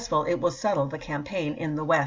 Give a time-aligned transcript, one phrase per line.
[0.07, 1.99] 24, A ful, it will settle the campaign in the West.